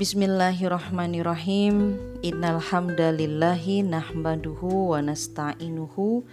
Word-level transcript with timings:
Bismillahirrahmanirrahim. 0.00 2.00
Innal 2.24 2.56
hamdalillahi 2.56 3.84
nahmaduhu 3.84 4.96
wa 4.96 5.04
nasta'inuhu 5.04 6.24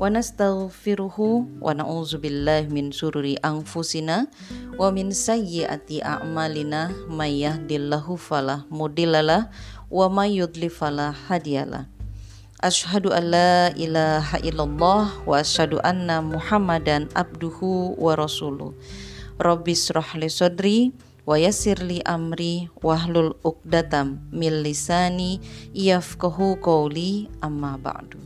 wa 0.00 0.08
nastaghfiruhu 0.08 1.60
wa 1.60 1.76
na'udzubillahi 1.76 2.72
min 2.72 2.96
sururi 2.96 3.36
anfusina 3.44 4.24
wa 4.80 4.88
min 4.88 5.12
sayyiati 5.12 6.00
a'malina 6.00 6.96
may 7.12 7.44
yahdillahu 7.44 8.16
falah 8.16 8.64
mudhillalah 8.72 9.52
wa 9.92 10.08
may 10.08 10.40
yudlil 10.40 10.72
falah 10.72 11.12
hadiyalah. 11.12 11.92
Ashhadu 12.64 13.12
an 13.12 13.36
la 13.36 13.68
ilaha 13.76 14.40
illallah 14.40 15.12
wa 15.28 15.36
asyhadu 15.36 15.76
anna 15.84 16.24
Muhammadan 16.24 17.12
abduhu 17.12 18.00
wa 18.00 18.16
rasuluh. 18.16 18.72
Rahli 19.36 19.76
sadri 20.32 20.96
wa 21.30 21.38
amri 22.10 22.66
wahlul 22.82 23.38
uqdatam 23.46 24.18
min 24.34 24.66
lisani 24.66 25.38
yafqahu 25.70 26.58
qawli 26.58 27.30
amma 27.38 27.78
ba'du. 27.78 28.18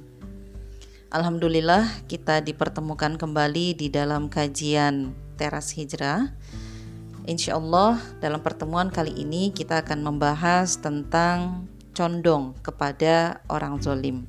Alhamdulillah 1.13 1.85
kita 2.09 2.41
dipertemukan 2.41 3.21
kembali 3.21 3.77
di 3.77 3.93
dalam 3.93 4.33
kajian 4.33 5.13
Teras 5.37 5.77
Hijrah. 5.77 6.33
Insya 7.29 7.61
Allah 7.61 8.01
dalam 8.25 8.41
pertemuan 8.41 8.89
kali 8.89 9.13
ini 9.21 9.53
kita 9.53 9.85
akan 9.85 10.01
membahas 10.01 10.81
tentang 10.81 11.69
condong 11.93 12.57
kepada 12.65 13.45
orang 13.53 13.85
zolim. 13.85 14.25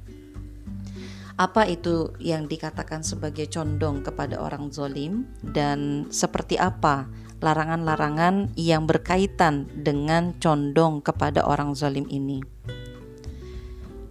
Apa 1.39 1.63
itu 1.63 2.11
yang 2.19 2.52
dikatakan 2.52 3.07
sebagai 3.07 3.47
condong 3.47 4.03
kepada 4.03 4.35
orang 4.35 4.67
zolim 4.67 5.23
dan 5.55 6.11
seperti 6.11 6.59
apa 6.59 7.07
larangan-larangan 7.44 8.55
yang 8.55 8.88
berkaitan 8.88 9.67
dengan 9.72 10.36
condong 10.39 11.03
kepada 11.03 11.44
orang 11.44 11.75
zalim 11.75 12.08
ini. 12.08 12.44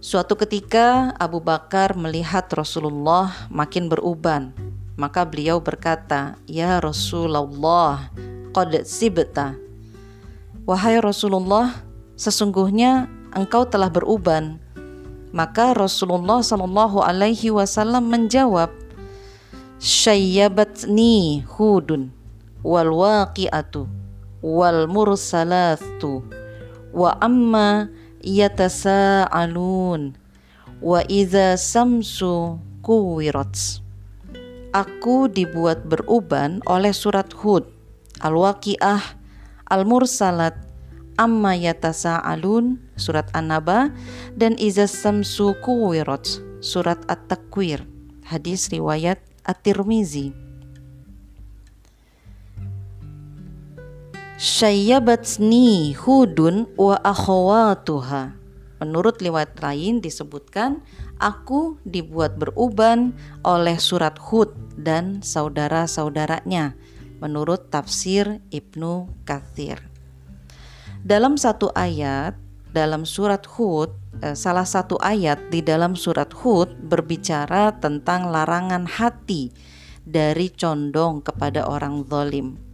Suatu 0.05 0.37
ketika 0.37 1.17
Abu 1.17 1.41
Bakar 1.41 1.97
melihat 1.97 2.45
Rasulullah 2.53 3.33
makin 3.49 3.89
beruban, 3.89 4.53
maka 4.93 5.25
beliau 5.25 5.57
berkata, 5.57 6.37
"Ya 6.45 6.77
Rasulullah, 6.77 8.13
qad 8.53 8.85
sibta." 8.85 9.57
Wahai 10.69 11.01
Rasulullah, 11.01 11.81
sesungguhnya 12.13 13.09
engkau 13.33 13.65
telah 13.65 13.89
beruban. 13.89 14.61
Maka 15.33 15.73
Rasulullah 15.73 16.39
Shallallahu 16.39 17.01
alaihi 17.01 17.49
wasallam 17.49 18.05
menjawab, 18.07 18.69
"Syayyabatni 19.81 21.43
Hudun." 21.49 22.24
Wal 22.65 22.89
waqi'atu 22.89 23.85
wal 24.41 24.89
mursalatu 24.89 26.25
wa 26.89 27.13
amma 27.21 27.93
yatasaalun 28.25 30.17
wa 30.81 30.99
idza 31.05 31.61
samsu 31.61 32.57
kuwirat 32.81 33.85
Aku 34.75 35.31
dibuat 35.31 35.87
beruban 35.87 36.59
oleh 36.67 36.91
surat 36.91 37.31
Hud, 37.31 37.63
Al-Waqiah, 38.19 38.99
Al-Mursalat, 39.71 40.51
Amma 41.15 41.55
yatasaalun, 41.55 42.83
surat 42.99 43.31
An-Naba, 43.31 43.95
dan 44.35 44.59
Iza 44.59 44.83
samsu 44.83 45.55
kuwirat, 45.63 46.27
surat 46.59 46.99
At-Takwir, 47.07 47.87
hadis 48.27 48.67
riwayat 48.67 49.23
At-Tirmizi. 49.47 50.44
Syayyabatni 54.35 55.95
hudun 55.95 56.67
wa 56.75 56.99
akhawatuha. 56.99 58.35
Menurut 58.83 59.15
riwayat 59.23 59.55
lain 59.63 60.03
disebutkan 60.03 60.83
aku 61.23 61.79
dibuat 61.87 62.35
beruban 62.35 63.15
oleh 63.47 63.79
surat 63.79 64.19
Hud 64.19 64.51
dan 64.75 65.23
saudara-saudaranya 65.23 66.75
menurut 67.23 67.71
tafsir 67.71 68.43
Ibnu 68.51 69.07
Kathir. 69.23 69.79
Dalam 70.99 71.39
satu 71.39 71.71
ayat 71.71 72.35
dalam 72.75 73.07
surat 73.07 73.47
Hud, 73.47 73.95
eh, 74.19 74.35
salah 74.35 74.67
satu 74.67 74.99
ayat 74.99 75.47
di 75.47 75.63
dalam 75.63 75.95
surat 75.95 76.35
Hud 76.35 76.75
berbicara 76.91 77.71
tentang 77.79 78.27
larangan 78.27 78.83
hati 78.83 79.55
dari 80.03 80.51
condong 80.51 81.23
kepada 81.23 81.71
orang 81.71 82.03
zalim. 82.03 82.64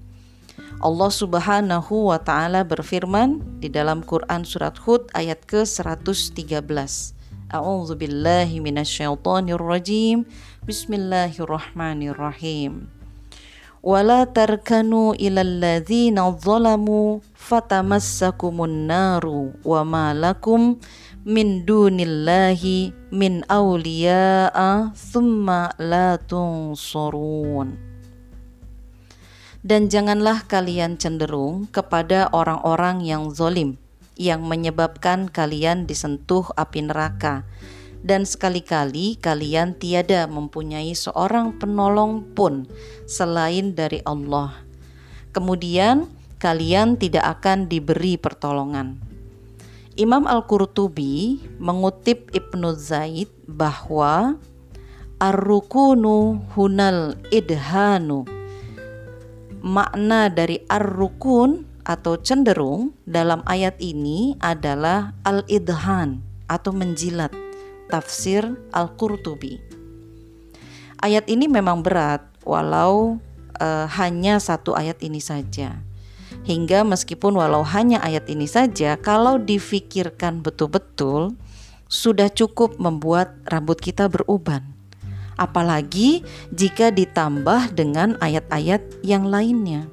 Allah 0.81 1.13
Subhanahu 1.13 2.09
wa 2.09 2.17
taala 2.17 2.65
berfirman 2.65 3.61
di 3.61 3.69
dalam 3.69 4.01
Quran 4.01 4.41
surat 4.41 4.73
Hud 4.81 5.13
ayat 5.13 5.45
ke-113. 5.45 7.13
A'udzu 7.53 7.93
billahi 7.99 8.57
minasyaitonir 8.57 9.61
rajim. 9.61 10.25
Bismillahirrahmanirrahim. 10.65 12.89
Wala 13.85 14.25
tarkanu 14.29 15.13
ilal 15.17 15.57
ladzina 15.61 16.33
zalamu 16.37 17.21
fatamassakumun 17.33 18.89
naru 18.89 19.53
wa 19.61 19.85
ma 19.85 20.13
lakum 20.17 20.81
min 21.25 21.65
dunillahi 21.65 22.93
min 23.13 23.45
awliya'a 23.45 24.93
thumma 24.93 25.73
la 25.81 26.17
tunsurun 26.17 27.90
dan 29.61 29.93
janganlah 29.93 30.45
kalian 30.49 30.97
cenderung 30.97 31.69
kepada 31.69 32.29
orang-orang 32.33 33.05
yang 33.05 33.29
zolim 33.29 33.77
yang 34.17 34.45
menyebabkan 34.45 35.29
kalian 35.29 35.85
disentuh 35.89 36.49
api 36.57 36.85
neraka 36.85 37.45
dan 38.01 38.25
sekali-kali 38.25 39.17
kalian 39.21 39.77
tiada 39.77 40.25
mempunyai 40.25 40.93
seorang 40.97 41.57
penolong 41.61 42.25
pun 42.33 42.65
selain 43.05 43.77
dari 43.77 44.01
Allah. 44.05 44.57
Kemudian 45.31 46.09
kalian 46.41 46.97
tidak 46.97 47.39
akan 47.39 47.69
diberi 47.69 48.17
pertolongan. 48.17 48.97
Imam 49.93 50.25
Al-Qurtubi 50.25 51.45
mengutip 51.61 52.33
Ibnu 52.33 52.73
Zaid 52.73 53.29
bahwa 53.45 54.41
ar-rukunu 55.21 56.41
hunal 56.57 57.13
idhanu 57.29 58.40
makna 59.61 60.27
dari 60.27 60.65
ar-rukun 60.65 61.69
atau 61.85 62.17
cenderung 62.17 62.93
dalam 63.05 63.45
ayat 63.45 63.77
ini 63.81 64.37
adalah 64.41 65.13
al-idhan 65.25 66.21
atau 66.49 66.73
menjilat 66.73 67.31
tafsir 67.89 68.45
Al-Qurtubi. 68.73 69.61
Ayat 71.01 71.25
ini 71.29 71.49
memang 71.49 71.81
berat 71.81 72.21
walau 72.45 73.17
uh, 73.57 73.87
hanya 73.97 74.37
satu 74.37 74.77
ayat 74.77 75.01
ini 75.01 75.17
saja. 75.17 75.81
Hingga 76.41 76.81
meskipun 76.85 77.37
walau 77.37 77.61
hanya 77.61 78.01
ayat 78.01 78.25
ini 78.29 78.49
saja 78.49 78.97
kalau 78.97 79.37
difikirkan 79.37 80.41
betul-betul 80.41 81.37
sudah 81.85 82.31
cukup 82.31 82.81
membuat 82.81 83.35
rambut 83.45 83.77
kita 83.77 84.09
beruban 84.09 84.80
apalagi 85.41 86.21
jika 86.53 86.93
ditambah 86.93 87.73
dengan 87.73 88.13
ayat-ayat 88.21 89.01
yang 89.01 89.25
lainnya. 89.25 89.89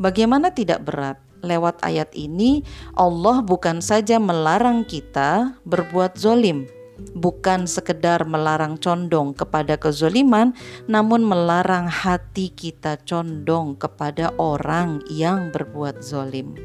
Bagaimana 0.00 0.48
tidak 0.56 0.88
berat? 0.88 1.20
Lewat 1.38 1.84
ayat 1.86 2.10
ini, 2.18 2.66
Allah 2.98 3.44
bukan 3.44 3.78
saja 3.78 4.18
melarang 4.18 4.82
kita 4.82 5.54
berbuat 5.62 6.18
zolim, 6.18 6.66
bukan 7.14 7.70
sekedar 7.70 8.26
melarang 8.26 8.74
condong 8.74 9.38
kepada 9.38 9.78
kezoliman, 9.78 10.50
namun 10.90 11.22
melarang 11.22 11.86
hati 11.86 12.50
kita 12.50 12.98
condong 13.06 13.78
kepada 13.78 14.34
orang 14.34 14.98
yang 15.06 15.54
berbuat 15.54 16.02
zolim. 16.02 16.58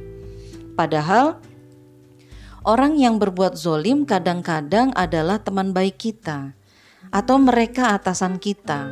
Padahal, 0.73 1.37
orang 2.65 2.97
yang 2.97 3.21
berbuat 3.21 3.53
zolim 3.53 4.09
kadang-kadang 4.09 4.89
adalah 4.97 5.37
teman 5.37 5.69
baik 5.69 6.01
kita 6.01 6.57
atau 7.09 7.41
mereka 7.41 7.97
atasan 7.97 8.39
kita, 8.39 8.87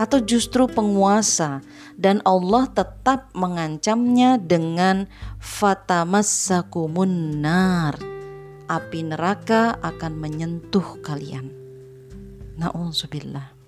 atau 0.00 0.18
justru 0.18 0.66
penguasa, 0.66 1.62
dan 1.94 2.18
Allah 2.26 2.66
tetap 2.72 3.30
mengancamnya 3.36 4.40
dengan 4.40 5.06
fatamassakumun 5.38 7.38
nar. 7.38 7.94
Api 8.66 9.04
neraka 9.04 9.76
akan 9.84 10.16
menyentuh 10.16 10.98
kalian. 11.04 11.52
Na'udzubillah. 12.56 13.62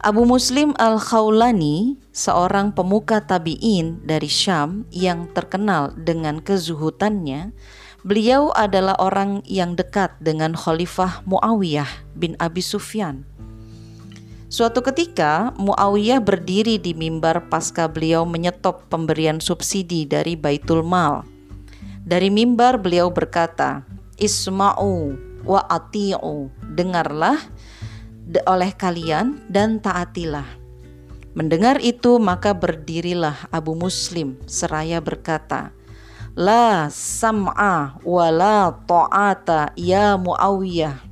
Abu 0.00 0.24
Muslim 0.24 0.72
Al-Khawlani, 0.80 2.00
seorang 2.08 2.72
pemuka 2.72 3.20
tabi'in 3.20 4.00
dari 4.00 4.32
Syam 4.32 4.88
yang 4.88 5.28
terkenal 5.36 5.92
dengan 5.92 6.40
kezuhutannya, 6.40 7.52
Beliau 8.00 8.48
adalah 8.56 8.96
orang 8.96 9.44
yang 9.44 9.76
dekat 9.76 10.16
dengan 10.24 10.56
Khalifah 10.56 11.20
Muawiyah 11.28 12.08
bin 12.16 12.32
Abi 12.40 12.64
Sufyan. 12.64 13.28
Suatu 14.48 14.80
ketika 14.80 15.52
Muawiyah 15.60 16.24
berdiri 16.24 16.80
di 16.80 16.96
mimbar 16.96 17.52
pasca 17.52 17.92
beliau 17.92 18.24
menyetop 18.24 18.88
pemberian 18.88 19.36
subsidi 19.36 20.08
dari 20.08 20.32
Baitul 20.32 20.80
Mal. 20.80 21.28
Dari 22.00 22.32
mimbar 22.32 22.80
beliau 22.80 23.12
berkata, 23.12 23.84
Isma'u 24.16 25.14
wa 25.44 25.60
ati'u, 25.68 26.48
dengarlah 26.72 27.36
oleh 28.48 28.72
kalian 28.80 29.44
dan 29.52 29.76
taatilah. 29.76 30.48
Mendengar 31.36 31.78
itu 31.84 32.16
maka 32.16 32.56
berdirilah 32.56 33.46
Abu 33.52 33.76
Muslim 33.76 34.40
seraya 34.48 34.98
berkata, 35.04 35.76
La 36.38 36.86
sam'a 36.86 37.98
wa 38.06 38.26
la 38.30 38.70
ta'ata 38.86 39.74
ya 39.74 40.14
Muawiyah. 40.14 41.02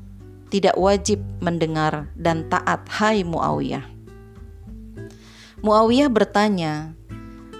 Tidak 0.49 0.79
wajib 0.79 1.21
mendengar 1.43 2.07
dan 2.15 2.47
taat 2.47 2.87
hai 2.87 3.27
Muawiyah. 3.27 3.83
Muawiyah 5.61 6.07
bertanya, 6.07 6.95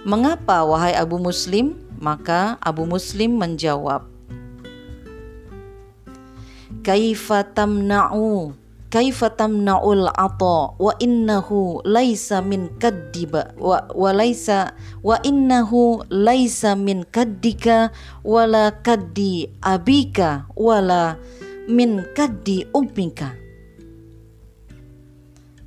Mengapa 0.07 0.63
wahai 0.63 0.95
Abu 0.95 1.19
Muslim? 1.19 1.75
Maka 1.99 2.55
Abu 2.63 2.87
Muslim 2.87 3.35
menjawab, 3.35 4.07
Kaifa 6.79 7.43
tamna'u 7.43 8.55
kaifa 8.89 9.29
tamna'ul 9.37 10.09
ata 10.09 10.73
wa 10.75 10.93
innahu 10.97 11.85
laisa 11.85 12.41
min 12.41 12.73
kaddiba 12.81 13.53
wa, 13.61 13.85
wa 13.93 14.09
laisa 14.09 14.73
wa 15.05 15.21
innahu 15.21 16.01
laisa 16.09 16.73
min 16.73 17.05
kaddika 17.05 17.93
wala 18.25 18.73
kaddi 18.81 19.45
abika 19.61 20.49
wala 20.57 21.21
min 21.69 22.01
kaddi 22.17 22.65
ummika. 22.73 23.37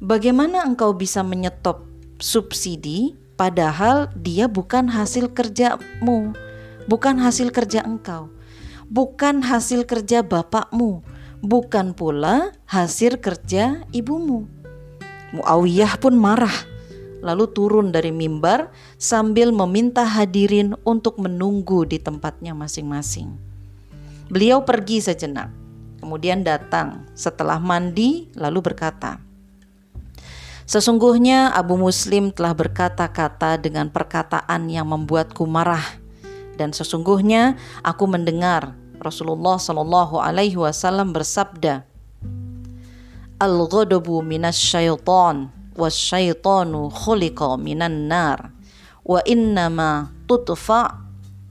Bagaimana 0.03 0.67
engkau 0.67 0.91
bisa 0.99 1.23
menyetop 1.23 1.87
subsidi 2.19 3.15
padahal 3.39 4.11
dia 4.19 4.51
bukan 4.51 4.91
hasil 4.91 5.31
kerjamu, 5.31 6.35
bukan 6.91 7.23
hasil 7.23 7.55
kerja 7.55 7.87
engkau, 7.87 8.27
bukan 8.91 9.47
hasil 9.47 9.87
kerja 9.87 10.27
bapakmu, 10.27 11.07
bukan 11.43 11.93
pula 11.93 12.55
hasil 12.71 13.19
kerja 13.19 13.85
ibumu. 13.91 14.47
Muawiyah 15.35 15.99
pun 15.99 16.15
marah, 16.15 16.55
lalu 17.21 17.51
turun 17.51 17.91
dari 17.91 18.15
mimbar 18.15 18.71
sambil 18.97 19.51
meminta 19.51 20.07
hadirin 20.07 20.79
untuk 20.87 21.19
menunggu 21.19 21.85
di 21.85 21.99
tempatnya 21.99 22.55
masing-masing. 22.55 23.35
Beliau 24.31 24.65
pergi 24.65 25.03
sejenak, 25.03 25.51
kemudian 26.01 26.47
datang 26.47 27.05
setelah 27.13 27.59
mandi, 27.59 28.31
lalu 28.39 28.63
berkata, 28.73 29.21
Sesungguhnya 30.63 31.53
Abu 31.53 31.75
Muslim 31.75 32.31
telah 32.31 32.55
berkata-kata 32.55 33.59
dengan 33.59 33.91
perkataan 33.91 34.71
yang 34.71 34.89
membuatku 34.89 35.43
marah 35.45 35.85
dan 36.57 36.71
sesungguhnya 36.71 37.59
aku 37.83 38.07
mendengar 38.07 38.79
Rasulullah 39.03 39.59
Shallallahu 39.59 40.23
alaihi 40.23 40.57
wasallam 40.57 41.11
bersabda 41.11 41.83
Al-ghadabu 43.43 44.23
minasyaiton 44.23 45.51
wasyaitonu 45.75 46.89
khuliqa 46.95 47.59
minan 47.59 48.07
nar 48.07 48.55
wa 49.03 49.19
innama 49.27 50.15
tutfa 50.31 51.03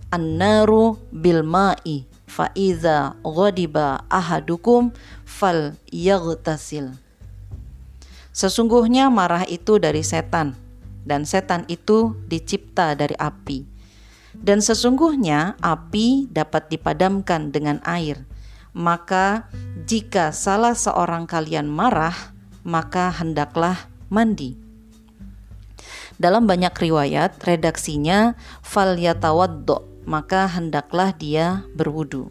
an-naru 0.10 0.96
bil 1.12 1.44
ma'i 1.44 2.08
fa 2.24 2.48
idza 2.56 3.20
ghadiba 3.28 4.08
ahadukum 4.08 4.96
fal 5.28 5.76
yaghtasil 5.92 6.96
Sesungguhnya 8.32 9.12
marah 9.12 9.44
itu 9.44 9.76
dari 9.76 10.08
setan, 10.08 10.56
dan 11.04 11.28
setan 11.28 11.68
itu 11.68 12.16
dicipta 12.32 12.96
dari 12.96 13.12
api. 13.20 13.71
Dan 14.32 14.64
sesungguhnya 14.64 15.60
api 15.60 16.32
dapat 16.32 16.72
dipadamkan 16.72 17.52
dengan 17.52 17.84
air. 17.84 18.24
Maka, 18.72 19.52
jika 19.84 20.32
salah 20.32 20.72
seorang 20.72 21.28
kalian 21.28 21.68
marah, 21.68 22.16
maka 22.64 23.12
hendaklah 23.12 23.92
mandi. 24.08 24.56
Dalam 26.22 26.46
banyak 26.46 26.72
riwayat, 26.72 27.42
redaksinya 27.44 28.38
fal 28.62 28.96
yatawaddo, 28.96 30.06
maka 30.06 30.46
hendaklah 30.48 31.12
dia 31.18 31.66
berwudu. 31.74 32.30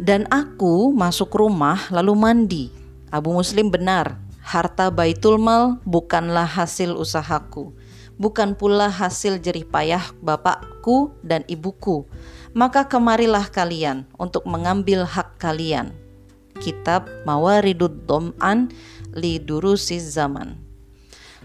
Dan 0.00 0.24
aku 0.32 0.96
masuk 0.96 1.36
rumah 1.36 1.92
lalu 1.92 2.14
mandi. 2.16 2.64
Abu 3.12 3.36
Muslim 3.36 3.68
benar, 3.68 4.16
Harta 4.40 4.88
Baitul 4.88 5.36
Mal 5.36 5.76
bukanlah 5.84 6.48
hasil 6.48 6.96
usahaku, 6.96 7.76
bukan 8.20 8.52
pula 8.52 8.92
hasil 8.92 9.40
jerih 9.40 9.64
payah 9.64 10.04
bapakku 10.20 11.16
dan 11.24 11.42
ibuku. 11.48 12.04
Maka 12.52 12.84
kemarilah 12.84 13.48
kalian 13.48 14.04
untuk 14.20 14.44
mengambil 14.44 15.08
hak 15.08 15.40
kalian. 15.40 15.96
Kitab 16.60 17.08
Mawaridud 17.24 18.04
Dom'an 18.04 18.68
li 19.16 19.40
Durusiz 19.40 20.12
Zaman. 20.12 20.60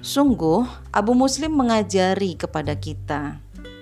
Sungguh, 0.04 0.68
Abu 0.92 1.16
Muslim 1.16 1.56
mengajari 1.56 2.36
kepada 2.36 2.76
kita 2.76 3.40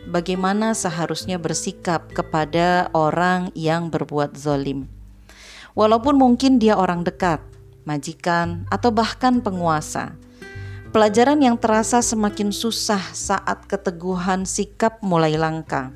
bagaimana 0.08 0.76
seharusnya 0.76 1.40
bersikap 1.40 2.12
kepada 2.12 2.92
orang 2.92 3.50
yang 3.56 3.88
berbuat 3.88 4.36
zolim. 4.36 4.88
Walaupun 5.74 6.20
mungkin 6.20 6.62
dia 6.62 6.78
orang 6.78 7.02
dekat, 7.02 7.42
majikan, 7.88 8.70
atau 8.70 8.94
bahkan 8.94 9.42
penguasa. 9.42 10.14
Pelajaran 10.94 11.42
yang 11.42 11.58
terasa 11.58 12.06
semakin 12.06 12.54
susah 12.54 13.02
saat 13.18 13.66
keteguhan 13.66 14.46
sikap 14.46 15.02
mulai 15.02 15.34
langka, 15.42 15.90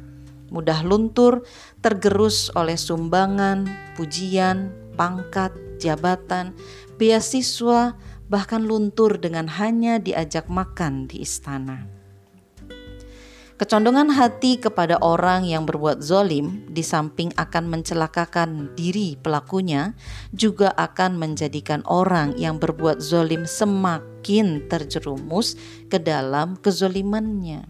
mudah 0.49 0.81
luntur, 0.81 1.45
tergerus 1.85 2.49
oleh 2.57 2.73
sumbangan, 2.73 3.69
pujian, 3.93 4.73
pangkat, 4.97 5.53
jabatan, 5.77 6.57
beasiswa, 6.97 7.93
bahkan 8.25 8.65
luntur 8.65 9.21
dengan 9.21 9.45
hanya 9.61 10.01
diajak 10.01 10.49
makan 10.49 11.05
di 11.05 11.21
istana. 11.21 11.85
Kecondongan 13.57 14.13
hati 14.13 14.61
kepada 14.61 15.01
orang 15.01 15.41
yang 15.41 15.65
berbuat 15.65 16.05
zolim, 16.05 16.61
di 16.69 16.85
samping 16.85 17.33
akan 17.41 17.65
mencelakakan 17.65 18.69
diri 18.77 19.17
pelakunya, 19.17 19.97
juga 20.29 20.69
akan 20.77 21.17
menjadikan 21.17 21.81
orang 21.89 22.37
yang 22.37 22.61
berbuat 22.61 23.01
zolim 23.01 23.49
semakin 23.49 24.61
terjerumus 24.69 25.57
ke 25.89 25.97
dalam 25.97 26.53
kezolimannya. 26.61 27.65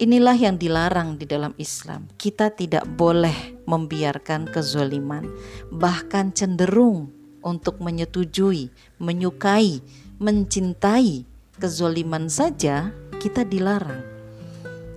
Inilah 0.00 0.32
yang 0.40 0.56
dilarang 0.56 1.20
di 1.20 1.28
dalam 1.28 1.52
Islam. 1.60 2.08
Kita 2.16 2.48
tidak 2.48 2.88
boleh 2.88 3.68
membiarkan 3.68 4.48
kezoliman, 4.48 5.28
bahkan 5.76 6.32
cenderung 6.32 7.12
untuk 7.44 7.84
menyetujui, 7.84 8.72
menyukai, 8.96 9.84
mencintai 10.16 11.28
kezoliman 11.60 12.32
saja 12.32 12.88
kita 13.20 13.44
dilarang 13.44 14.13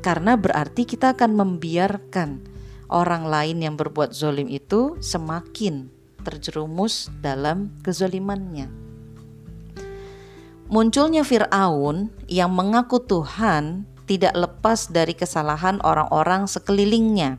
karena 0.07 0.39
berarti 0.39 0.87
kita 0.87 1.19
akan 1.19 1.35
membiarkan 1.35 2.39
orang 2.87 3.27
lain 3.27 3.59
yang 3.59 3.75
berbuat 3.75 4.15
zolim 4.15 4.47
itu 4.47 4.95
semakin 5.03 5.91
terjerumus 6.23 7.11
dalam 7.19 7.75
kezolimannya. 7.83 8.71
Munculnya 10.71 11.27
Fir'aun 11.27 12.07
yang 12.31 12.55
mengaku 12.55 13.03
Tuhan 13.03 13.83
tidak 14.07 14.31
lepas 14.31 14.87
dari 14.87 15.11
kesalahan 15.11 15.83
orang-orang 15.83 16.47
sekelilingnya 16.47 17.35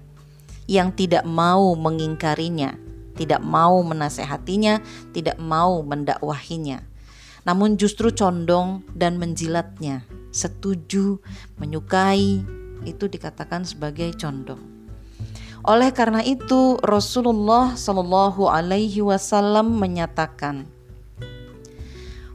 yang 0.68 0.92
tidak 0.92 1.24
mau 1.24 1.72
mengingkarinya, 1.72 2.76
tidak 3.16 3.40
mau 3.40 3.80
menasehatinya, 3.80 4.84
tidak 5.16 5.40
mau 5.40 5.80
mendakwahinya. 5.80 6.87
Namun 7.48 7.80
justru 7.80 8.12
condong 8.12 8.84
dan 8.92 9.16
menjilatnya, 9.16 10.04
setuju, 10.28 11.16
menyukai, 11.56 12.44
itu 12.84 13.04
dikatakan 13.08 13.64
sebagai 13.64 14.12
condong. 14.20 14.60
Oleh 15.64 15.88
karena 15.96 16.20
itu 16.20 16.76
Rasulullah 16.84 17.72
Shallallahu 17.72 18.52
Alaihi 18.52 19.00
Wasallam 19.00 19.80
menyatakan, 19.80 20.68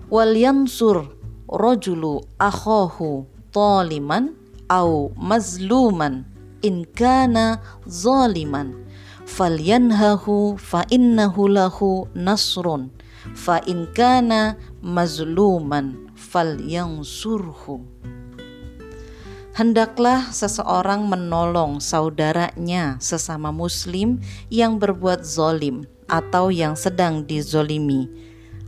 wal 0.10 0.34
yansur 0.34 1.14
rojulu 1.46 2.26
akhohu 2.42 3.30
toliman 3.54 4.34
au 4.66 5.14
mazluman 5.14 6.26
in 6.66 6.90
kana 6.90 7.62
zaliman. 7.86 8.82
Falyanhahu 9.24 10.60
fa 10.60 10.84
innahu 10.90 11.48
lahu 11.48 12.10
nasrun. 12.12 12.92
Fa 13.34 13.64
in 13.64 13.88
kana 13.96 14.60
mazluman 14.84 16.12
falyansurhu 16.12 17.88
hendaklah 19.54 20.34
seseorang 20.34 21.06
menolong 21.06 21.78
saudaranya 21.78 22.98
sesama 22.98 23.54
muslim 23.54 24.18
yang 24.50 24.82
berbuat 24.82 25.22
zolim 25.22 25.86
atau 26.10 26.50
yang 26.50 26.74
sedang 26.74 27.24
dizolimi. 27.24 28.10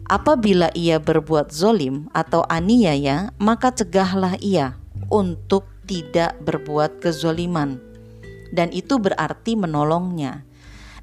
Apabila 0.06 0.70
ia 0.78 1.02
berbuat 1.02 1.50
zolim 1.50 2.06
atau 2.14 2.46
aniaya, 2.46 3.34
maka 3.42 3.74
cegahlah 3.74 4.38
ia 4.38 4.78
untuk 5.10 5.66
tidak 5.90 6.38
berbuat 6.46 7.02
kezoliman. 7.02 7.82
dan 8.56 8.72
itu 8.72 8.96
berarti 8.96 9.60
menolongnya. 9.60 10.48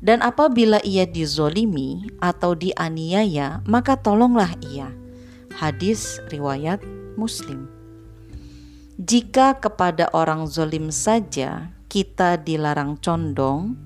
Dan 0.01 0.25
apabila 0.25 0.81
ia 0.81 1.05
dizolimi 1.05 2.09
atau 2.17 2.57
dianiaya, 2.57 3.61
maka 3.69 4.01
tolonglah 4.01 4.57
ia. 4.65 5.02
Hadis 5.63 6.19
riwayat 6.27 6.83
Muslim. 7.15 7.71
Jika 8.99 9.63
kepada 9.63 10.11
orang 10.11 10.51
zolim 10.51 10.91
saja 10.91 11.71
kita 11.87 12.35
dilarang 12.43 12.99
condong, 12.99 13.79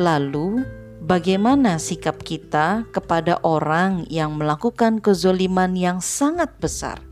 lalu 0.00 0.64
bagaimana 1.04 1.76
sikap 1.76 2.24
kita 2.24 2.88
kepada 2.88 3.36
orang 3.44 4.08
yang 4.08 4.40
melakukan 4.40 5.04
kezoliman 5.04 5.76
yang 5.76 6.00
sangat 6.00 6.48
besar, 6.56 7.04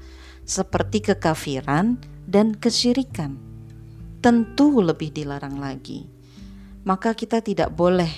seperti 0.48 1.12
kekafiran 1.12 2.00
dan 2.24 2.56
kesyirikan? 2.56 3.36
Tentu 4.24 4.80
lebih 4.80 5.12
dilarang 5.12 5.60
lagi 5.60 6.08
maka 6.80 7.12
kita 7.12 7.44
tidak 7.44 7.76
boleh 7.76 8.08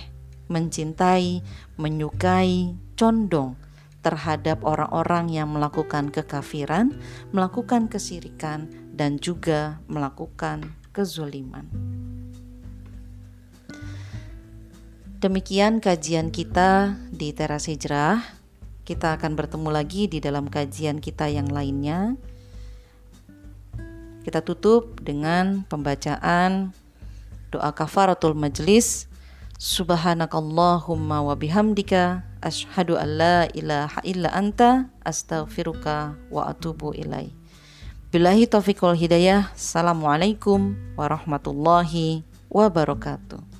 mencintai, 0.46 1.42
menyukai, 1.74 2.78
condong 2.94 3.58
terhadap 4.02 4.66
orang-orang 4.66 5.30
yang 5.30 5.48
melakukan 5.48 6.10
kekafiran, 6.10 6.98
melakukan 7.30 7.86
kesirikan, 7.86 8.66
dan 8.92 9.16
juga 9.22 9.80
melakukan 9.86 10.74
kezuliman. 10.90 11.64
Demikian 15.22 15.78
kajian 15.78 16.34
kita 16.34 16.98
di 17.14 17.30
Teras 17.30 17.70
Hijrah. 17.70 18.18
Kita 18.82 19.14
akan 19.14 19.38
bertemu 19.38 19.70
lagi 19.70 20.10
di 20.10 20.18
dalam 20.18 20.50
kajian 20.50 20.98
kita 20.98 21.30
yang 21.30 21.46
lainnya. 21.46 22.18
Kita 24.26 24.42
tutup 24.42 24.98
dengan 24.98 25.62
pembacaan 25.70 26.74
doa 27.54 27.70
kafaratul 27.70 28.34
majlis 28.34 29.06
subhanakallahumma 29.62 31.22
wa 31.22 31.38
bihamdika 31.38 32.26
asyhadu 32.42 32.98
an 32.98 33.14
la 33.14 33.46
ilaha 33.54 34.02
illa 34.02 34.34
anta 34.34 34.90
astaghfiruka 35.06 36.18
wa 36.34 36.50
atubu 36.50 36.90
ilai. 36.98 37.30
Billahi 38.10 38.50
taufiq 38.50 38.82
wal 38.82 38.98
hidayah. 38.98 39.54
Assalamualaikum 39.54 40.74
warahmatullahi 40.98 42.26
wabarakatuh 42.50 43.51